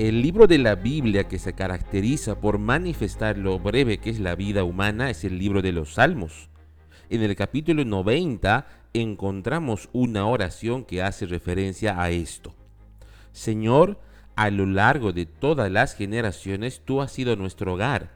[0.00, 4.34] El libro de la Biblia que se caracteriza por manifestar lo breve que es la
[4.34, 6.48] vida humana es el libro de los Salmos.
[7.10, 12.54] En el capítulo 90 encontramos una oración que hace referencia a esto.
[13.32, 14.00] Señor,
[14.36, 18.08] a lo largo de todas las generaciones tú has sido nuestro hogar.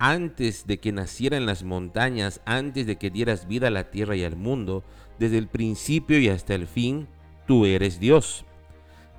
[0.00, 4.24] Antes de que nacieran las montañas, antes de que dieras vida a la tierra y
[4.24, 4.82] al mundo,
[5.20, 7.06] desde el principio y hasta el fin,
[7.46, 8.44] tú eres Dios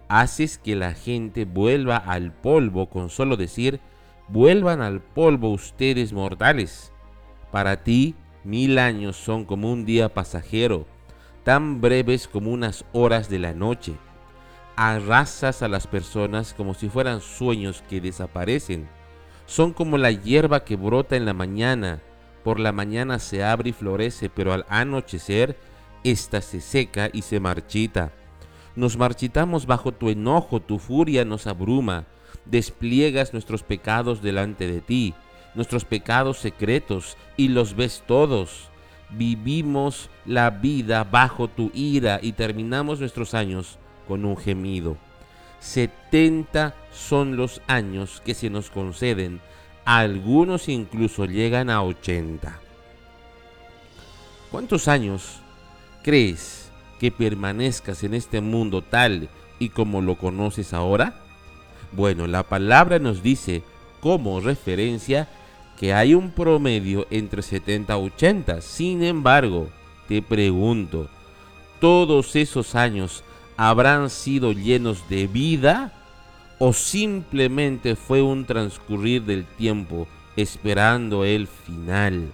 [0.07, 3.79] haces que la gente vuelva al polvo con solo decir,
[4.27, 6.91] vuelvan al polvo ustedes mortales.
[7.51, 10.86] Para ti mil años son como un día pasajero,
[11.43, 13.93] tan breves como unas horas de la noche.
[14.75, 18.87] Arrasas a las personas como si fueran sueños que desaparecen.
[19.46, 22.01] Son como la hierba que brota en la mañana.
[22.43, 25.57] Por la mañana se abre y florece, pero al anochecer,
[26.04, 28.11] ésta se seca y se marchita
[28.75, 32.06] nos marchitamos bajo tu enojo, tu furia nos abruma.
[32.45, 35.14] Despliegas nuestros pecados delante de ti,
[35.55, 38.69] nuestros pecados secretos, y los ves todos.
[39.09, 43.77] Vivimos la vida bajo tu ira y terminamos nuestros años
[44.08, 44.97] con un gemido.
[45.59, 49.42] Setenta son los años que se nos conceden,
[49.86, 52.59] algunos incluso llegan a ochenta.
[54.52, 55.39] ¿Cuántos años
[56.03, 56.64] crees
[57.06, 61.14] que permanezcas en este mundo tal y como lo conoces ahora?
[61.92, 63.61] Bueno, la palabra nos dice
[64.00, 65.30] como referencia
[65.80, 68.61] que hay un promedio entre 70 y 80.
[68.61, 69.70] Sin embargo,
[70.08, 71.08] te pregunto,
[71.80, 73.23] ¿todos esos años
[73.56, 75.94] habrán sido llenos de vida
[76.58, 82.31] o simplemente fue un transcurrir del tiempo esperando el final?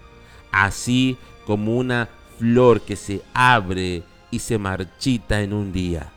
[0.49, 2.07] Así como una
[2.39, 6.11] flor que se abre y se marchita en un día.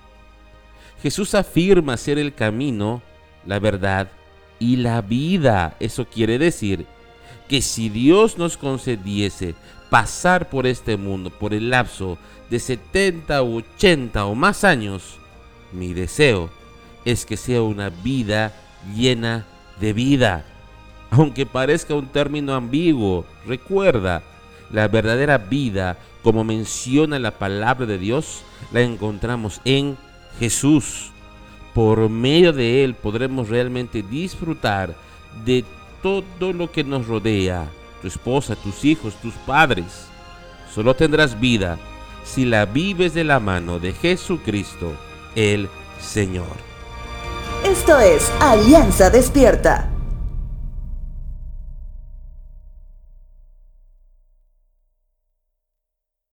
[1.03, 3.03] Jesús afirma ser el camino,
[3.45, 4.09] la verdad
[4.59, 5.77] y la vida.
[5.81, 6.87] Eso quiere decir
[7.49, 9.55] que si Dios nos concediese
[9.91, 12.17] pasar por este mundo por el lapso
[12.51, 15.19] de 70 u 80 o más años,
[15.73, 16.51] mi deseo
[17.05, 18.55] es que sea una vida
[18.97, 19.47] llena
[19.81, 20.45] de vida.
[21.11, 24.23] Aunque parezca un término ambiguo, recuerda,
[24.75, 28.43] la verdadera vida, como menciona la palabra de Dios,
[28.73, 29.97] la encontramos en
[30.41, 31.13] Jesús.
[31.75, 34.97] Por medio de Él podremos realmente disfrutar
[35.45, 35.65] de
[36.03, 37.69] todo lo que nos rodea,
[38.03, 40.09] tu esposa, tus hijos, tus padres.
[40.75, 41.79] Solo tendrás vida
[42.25, 44.93] si la vives de la mano de Jesucristo,
[45.37, 45.69] el
[46.01, 46.57] Señor.
[47.65, 49.94] Esto es Alianza Despierta.